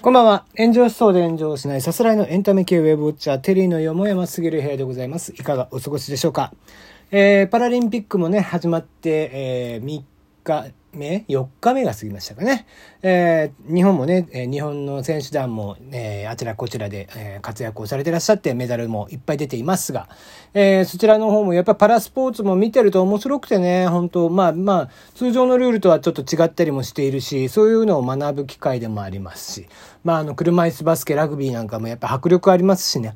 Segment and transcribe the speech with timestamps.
[0.00, 0.44] こんばんは。
[0.56, 5.32] 炎上しそうで炎上しないさすらいのエンタメ系ウェブウォッチャー、テリーのよもやますぎる部屋でございます。
[5.32, 6.52] いかがお過ごしでしょうか
[7.10, 10.04] えー、パラリンピックもね、始まって、えー、3
[10.44, 12.66] 日、目 ?4 日目が過ぎましたかね。
[13.02, 20.08] えー、日本もね、え日本の選手団も、えー、あちらこちらで、えー、活躍をされてらっしゃってメダルもいっぱい出ていますが、
[20.52, 29.68] えー、そちらの方もやっぱパラスポーツも見てると面白くてね、本当まあまあ、通常のルールとはちょっと違ったりもしているし、そういうのを学ぶ機会でもありますし、
[30.04, 33.14] まああの、車椅子バスケ、ラグビーなんかもやっぱ迫力ありますしね。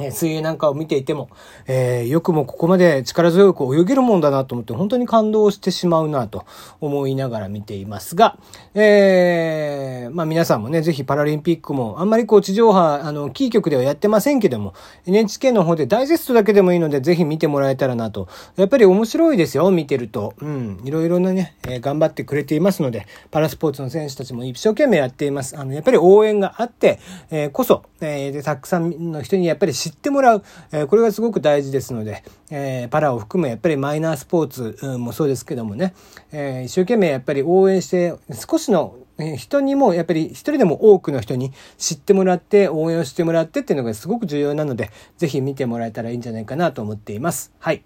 [0.00, 1.28] え水泳なんかを見ていても、
[1.66, 6.44] えー、よくもここまで力強く泳げるもんだなと思って本当に感動してしまうなと
[6.80, 8.38] 思いながら見ていますが、
[8.74, 14.74] えー、まあ皆さんもね、ぜひパラリンピックもあんまりこう地上波、あの、キー局ではやってませんけども、
[15.06, 18.28] NHK の方でダイジェストだけでもいいのでぜひ見てもらえたらなと。
[18.56, 20.34] やっぱり面白いですよ、見てると。
[20.40, 25.58] うん、いろいろなね、えー、頑張ってくれていますので、パラスポーツの選手たちも一生懸命やっています。
[25.58, 26.98] あの、やっぱり応援があって、
[27.30, 35.94] えー、こそ、えー、で、たくさんの人にやっぱり知ってもらう、え、これがすごく大事ですので、えー、パラを含むやっぱりマイナースポーツもそうですけどもね、
[36.32, 38.14] え、一生懸命やっぱり応援して、
[38.48, 38.96] 少しの
[39.36, 47.52] 人にもやっぱり一人でも多くの人に知ってもらって応援をしてもらってっていうのがすごく重要なので、ぜひ見てもらえたらいいんじゃないかなと思っています。
[47.58, 47.82] はい。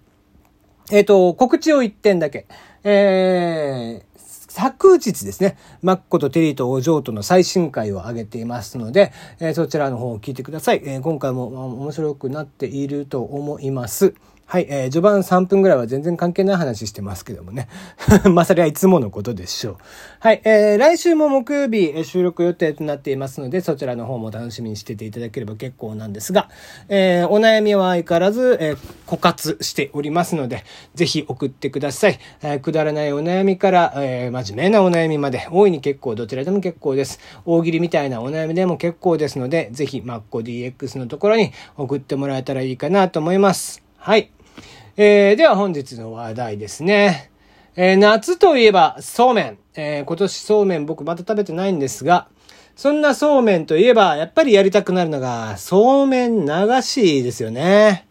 [0.91, 2.45] えっ、ー、と、告知を1点だけ。
[2.83, 4.14] えー、
[4.55, 10.81] 昨日ですね、マッコとテリーとお嬢との最新回を上げていますので、えー、そちらの方を聞いてください。
[10.85, 14.15] えー、今回も面白くなっていると思います。
[14.47, 17.67] はい、えー、序盤3分ぐらいは全然関係ない話してますけどもね。
[18.31, 19.77] まあ、それはいつものことでしょう。
[20.19, 26.49] はい、えー、来週も木曜日、え収録予定となっていますので、そちらの方も楽しみにしてていただければ結構なんですが、
[26.89, 32.19] えー、お悩みは相変わらず、えー、枯渇しておりますので、ぜひ送ってください。
[32.43, 37.19] えー、くだらないお悩みから、えー、真面目なお悩みまで、大いに結構、どちらでも結構です。
[37.45, 43.81] 大喜利みたいなお悩みでも結構ですので、ぜひ、マッコ DX のところに送ってもらえたらいいかなと思います。
[43.97, 44.34] はい。
[44.97, 47.31] えー、では本日の話題ですね。
[47.75, 49.57] えー、夏といえばそうめん。
[49.75, 52.27] えー、今年そうめん僕まだ食べてないんですが、
[52.75, 58.07] そんなそうめんといえば、やっぱりやりたくなるのが、そうめん流しですよね。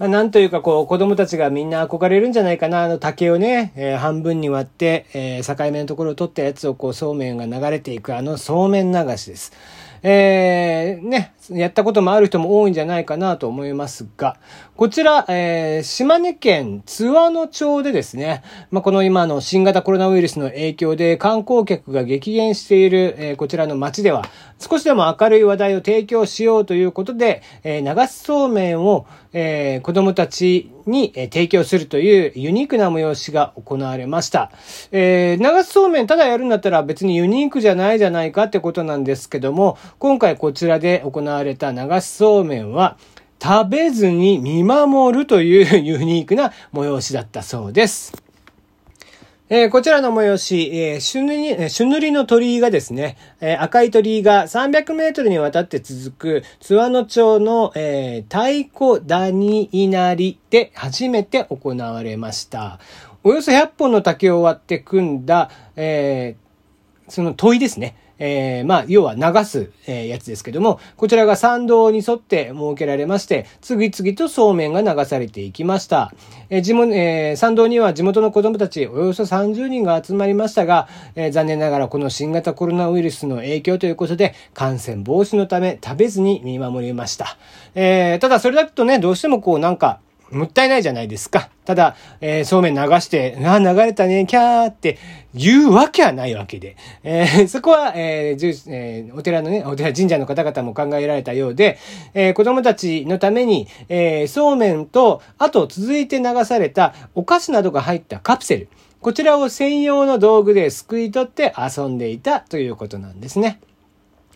[0.00, 2.84] まあ、なんというかこう、子供たちがみんな憧れるんじゃないかな。
[2.84, 9.52] あの竹をね、えー、半分に割って、えー、境目のところを取ったやつをこう、そうめんが流れていく、あのそうめん流しです。
[10.02, 14.38] えー、ね、やったこともある人も多いんじゃないかなと思いますが、
[14.76, 24.24] こちら、えー、島根県津和野町でですね、まあ、この今の新型コロナウイルスの影響で観光客が激減している、えー、こちらの町では、
[24.58, 34.50] 少しでも明るい話題を提供しようということで、えー、流しそうめんを、えー、子供たちに、え、提供するというユニークな催しが行われました。
[34.92, 42.96] えー、流しそうめんただやるんだったら別にユニークじゃないじゃないかってことなんですけども、今回こちらで行われた流しそうめんは、
[43.42, 48.29] 食べずに見守るというユニークな催しだったそうです。
[49.52, 62.78] えー、こちらの催し、えー、朱塗り、朱塗りの鳥居がですね、えー、赤い鳥居が300メートルにわたって続く津和野町の、えー、太鼓谷稲荷で初めて行われました。
[63.24, 67.96] およそ100本の竹を割って組んだ、えー、その問いですね。
[68.20, 76.12] えー、まあ、要は流す、え、やつですけども、こちらが参道に沿って設けられまして、次々とそうめんが流されていきました。
[76.50, 80.86] え、地元、えー、参道には地元の子供たちおよそ30人が集まりましたが、
[81.16, 87.38] えー、残念ながらこの新型コロナウイルスの影響ということで、感染防止のため食べずに見守りました。
[87.74, 91.50] えー、ただそれだとね、どうしてもこうなんか、もったいないじゃないですか。
[91.70, 94.98] ただ、えー、そうめん流して、あ、流れたね、キャーって
[95.32, 96.74] 言うわけはないわけで。
[97.04, 101.78] えー、 そこは、えーえー、お寺のね、お寺神社の方々も考えられたようで、
[102.12, 108.68] えー、子供たちのために、えー、そうめんと、あと続いて流されたお菓子などが入ったカプセル。
[109.00, 113.60] こちらを専用の道具ですくい取って遊んでいたということなんですね。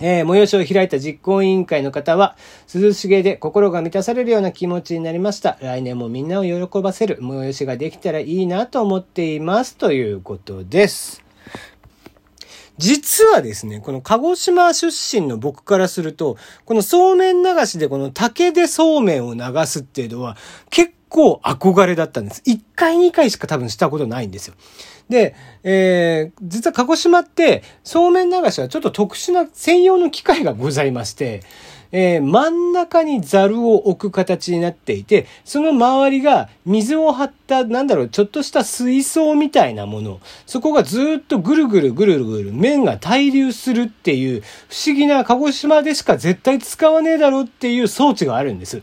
[0.00, 2.36] えー、催しを開いた実行委員会の方は、
[2.72, 5.56] 涼しげで心が満たされるような気持ちになりました。
[5.60, 9.76] 来年もみんなを喜ばせる催しができたらいいなと思っています。
[9.76, 11.22] ということです。
[12.76, 20.36] 実はですね、この鹿児島出身の僕からすると、このそうめん流しでこの竹でそうめんを流すっていうのは
[20.70, 22.42] 結構憧れだったんです。
[22.44, 24.54] 1回2回しか多分したことないんですよ。
[25.08, 31.42] で、えー、実は鹿児島って、そうめん流しはちょっと特殊な専用の機械がございまして、
[31.92, 40.18] えー、真ん中にザルを置く形になっていて、その周りが水を張った、なんだろう、ちょっとした水槽みたいなもの。
[40.46, 48.82] そこがずっとぐるぐるぐるぐる麺が滞留するっていう不思議な鹿児島でしか絶対使わねえだろうっていう装置があるんです。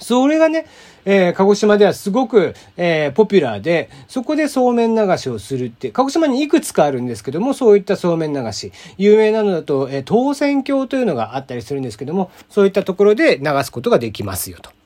[0.00, 0.66] それがね、
[1.10, 14.77] えー、鹿児島ではすごく、えー、ポピュラーで、そこでそうめん流しをするって、鹿児島にいくつかあるんですけども、そういったそうめん流し、有名なのだと、えー、当選橋というのがあったりするんですけども、そういったところで流すことができますよと。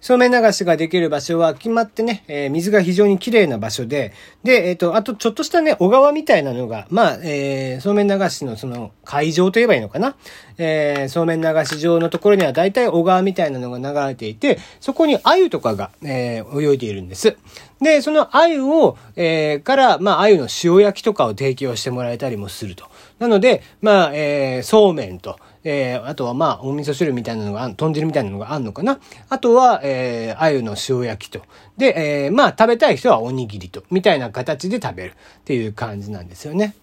[0.00, 4.12] そうめん流しができる場所は決まってね、えー、水が非常に綺麗な場所で、
[4.42, 10.16] で、えっ、ー、と、あとちょっとしたね、小川みたいなのが、まあ、えー、そうめん流しのその会場といえばいいのかな？
[10.56, 17.36] えー、そうめん流し場のところには大体小川みたいなのが流れていて、そこに鮎とかが、えー、泳いでいるんです。
[17.80, 22.86] で、その鮎を、えー、から、まあ、鮎の塩焼きとかを提供してもらえたりもすると。
[23.18, 28.98] なので、まあ、えー、そうめんと、えー、あとはまあ、お味噌汁みたいなのが、豚汁みたいなのがあんのかな。
[29.28, 31.42] あとは、えー、鮎の塩焼きと。
[31.76, 33.82] で、えー、まあ、食べたい人はおにぎりと。
[33.90, 35.14] みたいな形で食べるっ
[35.44, 36.74] ていう感じなんですよね。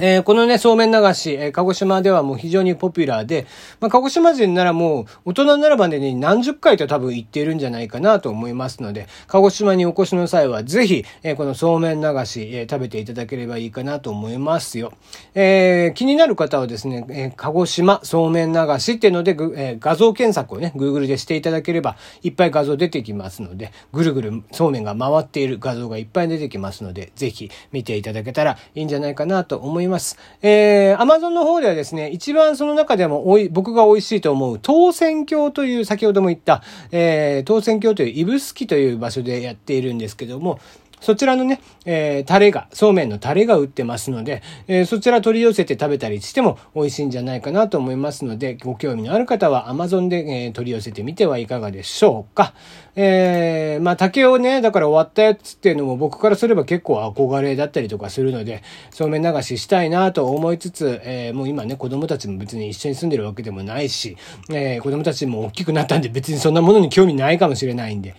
[0.00, 3.46] えー、このね、そうめん流し、えー、鹿児島ではもう非常にポピュラーで、
[3.80, 14.92] まあ、鹿児島人ならもう、大人ならばね、何十回と多分行っているんじゃないかなと思いますので、鹿児島にお越しの際は、ぜひ、えー、このそうめん流し、え食べていただければいいかなと思いますよ。
[15.34, 29.87] え気になる方はですね、え鹿児島そうめん流しっていうので、え画像検索をね、Google でしていただければ、いっぱい画像出てきますので、ぐるぐるそうめんが回っている画像がいっぱい出てきますので、ぜひ見ていただけたらいいんじゃないかなと思います。
[29.88, 30.16] います。
[30.42, 36.62] えー、アマゾンの方ではですね、一番その中でもおい、僕が美味しいと思う、当選鏡という、先ほども言った、
[36.92, 40.60] えー、当選鏡という指宿という場所でやっているんですけども、
[41.00, 52.54] そちらのね、えー、タレが、そうめんのタレが売ってますので、えー、そちら取り寄せて食べたりしても美味しいんじゃないかなと思いますので、ご興味のある方は Amazon で、えー、取り寄せてみてはいかがでしょうか。
[52.96, 64.16] えー、まあ竹をね、だから終わったやつっていうのも僕からすれば結構憧れだったりとかするので、そうめん流ししたいなと思いつつ、えー、もう今ね、子供たちも別に一緒に住んでるわけでもないし、
[64.50, 68.14] えー、子供たちも大きくなったんで別にそんなものに興味ないかもしれないんで、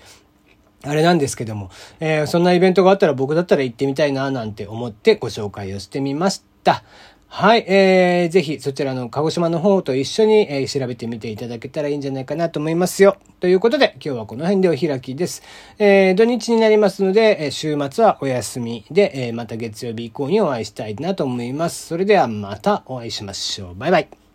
[0.84, 6.84] あれなんですけども、えー、そんなイベントがあったら僕だったら行ってみたいななんて思ってご紹介をしてみました。
[7.32, 13.18] はい、えー、ぜひそちらの鹿児島の方と一緒に、えー、調べてみていただけたらいいんじゃないかなと思いますよ。
[13.40, 15.44] ということで、今日はこの辺でお開きです。
[15.78, 21.88] えー、土日になりますので、え週末はお休みで、えまた月曜日以降にお会いしたいなと思います。
[21.88, 23.76] それではまたお会いしましょう。
[23.76, 24.29] バイバイ。